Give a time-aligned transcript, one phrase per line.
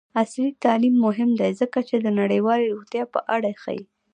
[0.19, 3.81] عصري تعلیم مهم دی ځکه چې د نړیوالې روغتیا په اړه ښيي.